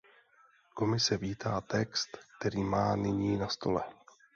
[0.73, 3.83] Komise vítá text, který máme nyní na stole.